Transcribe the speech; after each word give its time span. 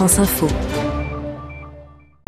France 0.00 0.18
Info. 0.18 0.48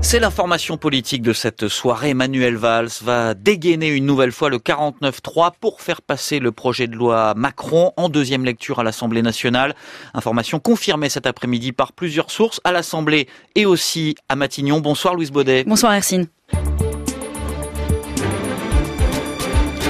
C'est 0.03 0.21
l'information 0.21 0.77
politique 0.77 1.22
de 1.22 1.33
cette 1.33 1.69
soirée. 1.69 2.11
Emmanuel 2.11 2.56
Valls 2.56 2.91
va 3.01 3.33
dégainer 3.33 3.88
une 3.88 4.04
nouvelle 4.04 4.30
fois 4.30 4.51
le 4.51 4.59
49-3 4.59 5.53
pour 5.59 5.80
faire 5.80 6.03
passer 6.03 6.38
le 6.38 6.53
projet 6.53 6.87
de 6.87 6.95
loi 6.95 7.32
Macron 7.35 7.93
en 7.96 8.11
deuxième 8.11 8.45
lecture 8.45 8.79
à 8.79 8.82
l'Assemblée 8.85 9.22
nationale. 9.22 9.74
Information 10.12 10.61
confirmée 10.61 11.08
cet 11.08 11.27
après-midi 11.27 11.72
par 11.72 11.95
plusieurs 11.95 12.31
sources 12.31 12.61
à 12.65 12.72
l'Assemblée 12.72 13.27
et 13.54 13.65
aussi 13.65 14.17
à 14.29 14.37
Matignon. 14.37 14.81
Bonsoir 14.81 15.15
Louise 15.15 15.31
Baudet. 15.31 15.65
Bonsoir 15.65 15.95
Hercine. 15.95 16.27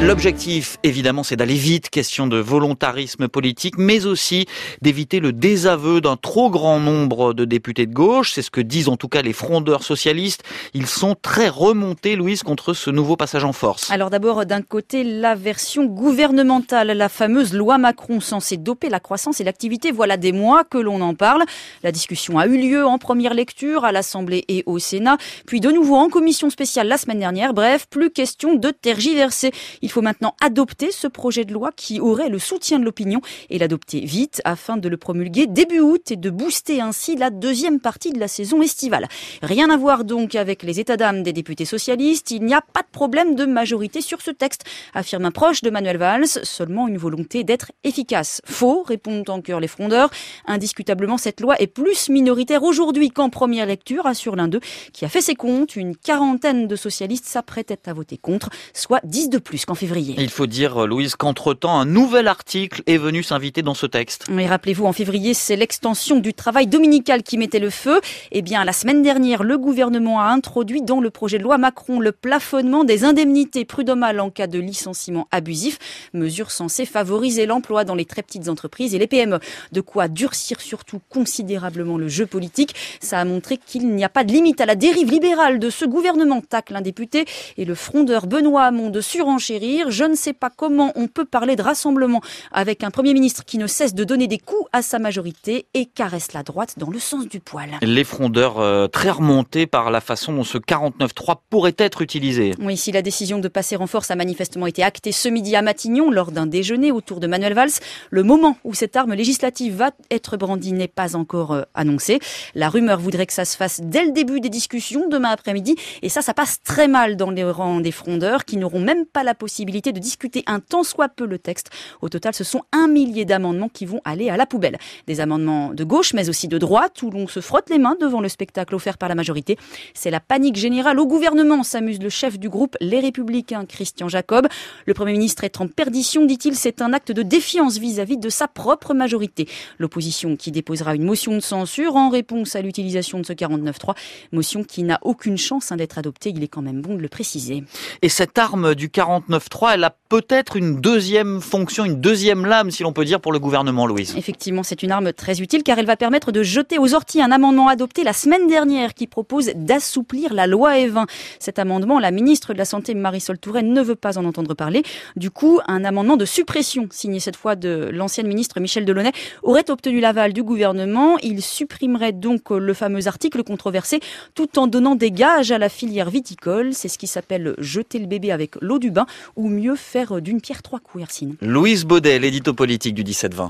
L'objectif, 0.05 0.79
évidemment, 0.83 1.23
c'est 1.23 1.37
d'aller 1.37 1.55
vite, 1.55 1.89
question 1.89 2.27
de 2.27 2.37
volontarisme 2.37 3.29
politique, 3.29 3.79
mais 3.79 4.05
aussi 4.05 4.47
d'éviter 4.83 5.21
le 5.21 5.33
désaveu 5.33 6.01
d'un 6.01 6.17
trop 6.17 6.51
grand 6.51 6.81
nombre 6.81 7.35
de 7.35 7.45
députés 7.45 7.87
de 7.87 7.95
gauche. 7.95 8.33
C'est 8.33 8.43
ce 8.43 8.51
que 8.51 8.61
disent 8.61 8.89
en 8.89 8.97
tout 8.97 9.07
cas 9.07 9.23
les 9.23 9.33
frondeurs 9.33 9.85
socialistes. 9.85 10.43
Ils 10.75 10.89
sont 10.89 11.15
très 11.15 11.49
remontés, 11.49 12.17
Louise, 12.17 12.43
contre 12.43 12.75
ce 12.75 12.91
nouveau 12.91 13.17
passage 13.17 13.45
en 13.45 13.53
force. 13.53 13.93
Alors 13.93 14.11
d'abord, 14.11 14.45
d'un 14.45 14.61
côté, 14.61 15.05
la 15.05 15.37
version 15.37 15.85
gouvernementale, 15.85 16.89
la 16.89 17.09
fameuse 17.09 17.55
loi 17.55 17.79
Macron 17.79 18.19
censée 18.19 18.57
doper 18.57 18.89
la 18.89 18.99
croissance 18.99 19.41
et 19.41 19.45
l'activité. 19.45 19.93
Voilà 19.93 20.17
des 20.17 20.33
mois 20.33 20.65
que 20.65 20.79
l'on 20.79 21.01
en 21.01 21.15
parle. 21.15 21.45
La 21.85 21.93
discussion 21.93 22.41
a 22.41 22.49
eu 22.49 22.59
lieu 22.59 22.85
en 22.85 22.99
première 22.99 23.35
lecture 23.35 23.85
à 23.85 23.93
l'Assemblée 23.93 24.45
et 24.49 24.65
au 24.67 24.81
Sénat, 24.81 25.17
puis 25.47 25.61
de 25.61 25.71
nouveau 25.71 25.95
en 25.95 26.09
commission 26.09 26.51
spéciale 26.51 26.89
la 26.89 26.99
semaine 26.99 27.21
dernière. 27.21 27.55
Bref, 27.55 27.87
plus 27.89 28.11
question 28.11 28.57
de 28.57 28.71
tergiverser. 28.71 29.53
Faut 29.93 30.03
maintenant 30.03 30.35
adopter 30.41 30.91
ce 30.91 31.07
projet 31.07 31.45
de 31.45 31.53
loi 31.53 31.71
qui 31.77 32.01
aurait 32.01 32.31
le 32.31 32.39
soutien 32.39 32.79
de 32.79 32.85
l'opinion 32.85 33.21
et 33.51 33.59
l'adopter 33.59 34.01
vite 34.01 34.41
afin 34.45 34.79
de 34.79 34.89
le 34.89 34.97
promulguer 34.97 35.47
début 35.47 35.81
août 35.81 36.11
et 36.11 36.17
de 36.17 36.31
booster 36.31 36.81
ainsi 36.81 37.15
la 37.15 37.29
deuxième 37.29 37.79
partie 37.79 38.11
de 38.13 38.19
la 38.19 38.27
saison 38.27 38.63
estivale. 38.63 39.07
Rien 39.43 39.69
à 39.69 39.77
voir 39.77 40.05
donc 40.05 40.35
avec 40.35 40.63
les 40.63 40.81
états 40.81 40.97
d'âme 40.97 41.23
des 41.23 41.35
députés 41.35 41.67
socialistes. 41.67 42.31
Il 42.31 42.45
n'y 42.45 42.55
a 42.55 42.63
pas 42.63 42.81
de 42.81 42.89
problème 42.91 43.35
de 43.35 43.45
majorité 43.45 44.01
sur 44.01 44.23
ce 44.23 44.31
texte, 44.31 44.65
affirme 44.95 45.27
un 45.27 45.31
proche 45.31 45.61
de 45.61 45.69
Manuel 45.69 45.99
Valls, 45.99 46.27
seulement 46.27 46.89
une 46.89 46.97
volonté 46.97 47.45
d'être 47.45 47.71
efficace. 47.85 48.41
Faux, 48.47 48.83
répondent 48.83 49.29
en 49.29 49.43
cœur 49.43 49.61
les 49.61 49.69
frondeurs. 49.69 50.11
Indiscutablement, 50.47 51.19
cette 51.19 51.41
loi 51.41 51.61
est 51.61 51.67
plus 51.67 52.09
minoritaire 52.09 52.63
aujourd'hui 52.63 53.11
qu'en 53.11 53.29
première 53.29 53.67
lecture, 53.67 54.07
assure 54.07 54.37
l'un 54.37 54.49
d'eux, 54.49 54.61
qui 54.95 55.05
a 55.05 55.11
fait 55.11 55.21
ses 55.21 55.35
comptes. 55.35 55.77
Une 55.77 55.97
quarantaine 55.97 56.67
de 56.67 56.77
socialistes 56.77 57.27
s'apprêtaient 57.27 57.89
à 57.89 57.93
voter 57.93 58.17
contre, 58.17 58.49
soit 58.73 59.01
10 59.05 59.29
de 59.29 59.39
plus 59.39 59.67
qu'en 59.67 59.75
il 59.83 60.31
faut 60.31 60.47
dire, 60.47 60.87
Louise, 60.87 61.17
qu'entre-temps, 61.17 61.79
un 61.79 61.85
nouvel 61.85 62.29
article 62.29 62.83
est 62.87 62.99
venu 62.99 63.23
s'inviter 63.23 63.63
dans 63.63 63.75
ce 63.75 63.87
texte. 63.87 64.27
Mais 64.31 64.47
rappelez-vous, 64.47 64.87
en 64.87 64.93
février, 64.93 65.35
c'est 65.35 65.57
l'extension 65.57 66.21
du 66.21 66.35
travail 66.35 66.67
dominical 66.67 67.23
qui 67.23 67.39
mettait 67.39 67.59
le 67.59 67.71
feu. 67.71 68.01
Eh 68.31 68.43
bien, 68.43 68.65
la 68.65 68.73
semaine 68.73 69.03
dernière, 69.03 69.43
le 69.43 69.59
gouvernement 69.59 70.21
a 70.21 70.27
introduit 70.27 70.83
dans 70.83 71.01
le 71.01 71.11
projet 71.11 71.39
de 71.39 71.43
loi 71.43 71.59
Macron 71.59 72.01
le 72.01 72.13
plafonnement 72.13 72.85
des 72.85 73.05
indemnités 73.05 73.65
prud'homales 73.65 74.21
en 74.21 74.31
cas 74.31 74.47
de 74.47 74.59
licenciement 74.59 75.27
abusif, 75.31 75.79
mesure 76.13 76.51
censée 76.51 76.87
favoriser 76.87 77.47
l'emploi 77.47 77.85
dans 77.85 77.95
les 77.95 78.05
très 78.05 78.23
petites 78.23 78.49
entreprises 78.49 78.95
et 78.95 78.99
les 78.99 79.07
PME. 79.07 79.41
De 79.73 79.81
quoi 79.81 80.09
durcir 80.09 80.61
surtout 80.61 81.01
considérablement 81.09 81.99
le 81.99 82.09
jeu 82.09 82.27
politique. 82.27 82.75
Ça 83.01 83.19
a 83.19 83.25
montré 83.25 83.59
qu'il 83.59 83.89
n'y 83.89 84.05
a 84.05 84.09
pas 84.09 84.25
de 84.25 84.33
limite 84.33 84.61
à 84.61 84.67
la 84.67 84.75
dérive 84.75 85.11
libérale 85.11 85.59
de 85.59 85.71
ce 85.71 85.85
gouvernement, 85.85 86.41
tacle 86.41 86.77
un 86.77 86.81
député, 86.81 87.25
et 87.57 87.65
le 87.65 87.75
frondeur 87.75 88.27
Benoît 88.27 88.65
Hamon 88.65 88.91
de 88.91 89.01
surenchérir 89.01 89.72
je 89.89 90.05
ne 90.05 90.15
sais 90.15 90.33
pas 90.33 90.51
comment 90.51 90.93
on 90.95 91.09
peut 91.09 91.25
parler 91.25 91.57
de 91.57 91.63
rassemblement 91.63 92.21
avec 92.51 92.85
un 92.85 92.91
Premier 92.91 93.15
ministre 93.15 93.45
qui 93.45 93.59
ne 93.59 93.67
cesse 93.67 93.95
de 93.95 94.05
donner 94.05 94.27
des 94.27 94.39
coups 94.39 94.69
à 94.73 94.83
sa 94.83 94.99
majorité 94.99 95.67
et 95.75 95.87
caresse 95.87 96.33
la 96.33 96.43
droite 96.43 96.75
dans 96.79 96.91
le 96.91 96.99
sens 96.99 97.29
du 97.29 97.41
poil. 97.41 97.71
Les 97.83 98.05
frondeurs 98.05 98.59
euh, 98.59 98.87
très 98.89 99.11
remontés 99.11 99.67
par 99.67 99.91
la 99.91 100.01
façon 100.01 100.33
dont 100.33 100.45
ce 100.45 100.59
49-3 100.59 101.37
pourrait 101.51 101.75
être 101.79 102.03
utilisé. 102.03 102.55
Oui, 102.61 102.77
si 102.77 102.93
la 102.93 103.03
décision 103.03 103.39
de 103.39 103.49
passer 103.49 103.77
en 103.77 103.87
force 103.87 104.11
a 104.11 104.17
manifestement 104.17 104.67
été 104.67 104.83
actée 104.83 105.13
ce 105.13 105.29
midi 105.29 105.57
à 105.57 105.63
Matignon 105.63 106.11
lors 106.11 106.33
d'un 106.33 106.47
déjeuner 106.47 106.93
autour 106.93 107.21
de 107.21 107.27
Manuel 107.27 107.55
Valls, 107.55 107.71
le 108.11 108.23
moment 108.23 108.57
où 108.65 108.75
cette 108.75 108.97
arme 108.97 109.15
législative 109.15 109.77
va 109.77 109.91
être 110.11 110.37
brandie 110.37 110.73
n'est 110.73 110.89
pas 110.89 111.17
encore 111.17 111.53
euh, 111.53 111.63
annoncé. 111.75 112.19
La 112.55 112.69
rumeur 112.69 112.99
voudrait 112.99 113.27
que 113.27 113.33
ça 113.33 113.45
se 113.45 113.57
fasse 113.57 113.81
dès 113.83 114.05
le 114.05 114.13
début 114.13 114.41
des 114.41 114.51
discussions 114.51 115.09
demain 115.09 115.31
après-midi 115.31 115.77
et 116.03 116.09
ça, 116.09 116.23
ça 116.23 116.35
passe 116.35 116.63
très 116.63 116.89
mal 116.89 117.17
dans 117.17 117.31
les 117.31 117.45
rangs 117.45 117.81
des 117.81 117.93
frondeurs 117.93 118.45
qui 118.45 118.57
n'auront 118.57 118.81
même 118.81 119.07
pas 119.07 119.23
la 119.23 119.35
possibilité 119.35 119.52
de 119.93 119.99
discuter 119.99 120.43
un 120.47 120.61
tant 120.61 120.83
soit 120.83 121.09
peu 121.09 121.27
le 121.27 121.39
texte. 121.39 121.71
Au 122.01 122.09
total, 122.09 122.35
ce 122.35 122.45
sont 122.45 122.63
un 122.73 122.89
millier 122.89 123.25
d'amendements 123.25 123.69
qui 123.69 123.87
vont 123.87 124.01
aller 124.05 124.31
à 124.31 124.37
la 124.37 124.47
poubelle. 124.47 124.79
Des 125.07 125.21
amendements 125.21 125.75
de 125.75 125.85
gauche, 125.85 126.15
mais 126.15 126.29
aussi 126.29 126.49
de 126.49 126.59
droite, 126.59 127.03
où 127.03 127.11
l'on 127.11 127.29
se 127.29 127.41
frotte 127.41 127.69
les 127.71 127.79
mains 127.79 127.97
devant 128.01 128.21
le 128.21 128.29
spectacle 128.29 128.75
offert 128.75 128.99
par 128.99 129.09
la 129.09 129.15
majorité. 129.15 129.59
C'est 129.95 130.11
la 130.11 130.21
panique 130.21 130.57
générale 130.57 130.99
au 130.99 131.07
gouvernement, 131.07 131.63
s'amuse 131.63 132.01
le 132.01 132.09
chef 132.09 132.39
du 132.39 132.49
groupe 132.49 132.77
Les 132.81 133.01
Républicains, 133.01 133.65
Christian 133.67 134.09
Jacob. 134.09 134.49
Le 134.87 134.95
Premier 134.95 135.13
ministre 135.13 135.45
est 135.45 135.61
en 135.61 135.69
perdition, 135.69 136.25
dit-il, 136.25 136.55
c'est 136.55 136.81
un 136.81 136.93
acte 136.93 137.13
de 137.13 137.23
défiance 137.23 137.79
vis-à-vis 137.79 138.17
de 138.17 138.29
sa 138.29 138.49
propre 138.49 138.95
majorité. 138.95 139.49
L'opposition 139.79 140.37
qui 140.37 140.51
déposera 140.51 140.95
une 140.95 141.05
motion 141.05 141.35
de 141.35 141.41
censure 141.41 141.97
en 141.97 142.09
réponse 142.09 142.57
à 142.57 142.63
l'utilisation 142.63 143.19
de 143.19 143.27
ce 143.27 143.33
49.3, 143.33 143.95
motion 144.33 144.65
qui 144.65 144.83
n'a 144.83 144.99
aucune 145.03 145.37
chance 145.37 145.73
hein, 145.73 145.77
d'être 145.77 145.99
adoptée, 145.99 146.31
il 146.31 146.43
est 146.43 146.49
quand 146.49 146.63
même 146.63 146.81
bon 146.81 146.95
de 146.95 147.01
le 147.01 147.09
préciser. 147.09 147.65
Et 148.03 148.09
cette 148.09 148.39
arme 148.39 148.75
du 148.75 148.91
49 148.91 149.42
elle 149.73 149.85
a 149.85 149.95
peut-être 150.09 150.57
une 150.57 150.81
deuxième 150.81 151.41
fonction, 151.41 151.85
une 151.85 152.01
deuxième 152.01 152.45
lame, 152.45 152.71
si 152.71 152.83
l'on 152.83 152.93
peut 152.93 153.05
dire, 153.05 153.21
pour 153.21 153.33
le 153.33 153.39
gouvernement, 153.39 153.87
Louise. 153.87 154.15
Effectivement, 154.17 154.63
c'est 154.63 154.83
une 154.83 154.91
arme 154.91 155.13
très 155.13 155.41
utile 155.41 155.63
car 155.63 155.79
elle 155.79 155.87
va 155.87 155.97
permettre 155.97 156.33
de 156.33 156.43
jeter 156.43 156.79
aux 156.79 156.95
orties 156.95 157.23
un 157.23 157.33
amendement 157.33 157.69
adopté 157.69 158.05
la 158.05 158.13
semaine 158.13 158.47
dernière 158.47 158.95
qui 158.95 159.07
propose 159.07 159.53
d'assouplir 159.55 160.35
la 160.35 160.47
loi 160.47 160.75
E20. 160.75 161.07
Cet 161.39 161.59
amendement, 161.59 161.99
la 161.99 162.11
ministre 162.11 162.53
de 162.53 162.59
la 162.59 162.65
Santé, 162.65 162.95
Marisol 162.95 163.39
Touraine, 163.39 163.73
ne 163.73 163.83
veut 163.83 163.95
pas 163.95 164.19
en 164.19 164.25
entendre 164.25 164.55
parler. 164.55 164.83
Du 165.17 165.31
coup, 165.31 165.61
un 165.67 165.85
amendement 165.85 166.17
de 166.17 166.25
suppression, 166.25 166.89
signé 166.91 167.21
cette 167.21 167.37
fois 167.37 167.57
de 167.57 167.89
l'ancienne 167.93 168.27
ministre 168.27 168.61
Michel 168.61 168.85
Delaunay, 168.85 169.13
aurait 169.43 169.71
obtenu 169.71 170.01
l'aval 170.01 170.33
du 170.33 170.43
gouvernement. 170.43 171.17
Il 171.23 171.43
supprimerait 171.43 172.13
donc 172.13 172.51
le 172.51 172.75
fameux 172.75 173.07
article 173.09 173.43
controversé 173.43 174.01
tout 174.35 174.59
en 174.59 174.67
donnant 174.67 174.95
des 174.95 175.11
gages 175.11 175.53
à 175.53 175.59
la 175.59 175.69
filière 175.69 176.11
viticole. 176.11 176.75
C'est 176.75 176.89
ce 176.89 176.99
qui 176.99 177.07
s'appelle 177.07 177.55
jeter 177.59 177.99
le 177.99 178.07
bébé 178.07 178.33
avec 178.33 178.57
l'eau 178.61 178.79
du 178.79 178.91
bain 178.91 179.07
ou 179.37 179.49
mieux 179.49 179.77
faire 179.77 180.21
d'une 180.21 180.41
pierre 180.41 180.63
trois 180.63 180.81
coups, 180.81 181.05
Louise 181.41 181.85
Baudet, 181.85 182.19
l'édito 182.19 182.55
politique 182.55 182.95
du 182.95 183.03
17-20. 183.05 183.41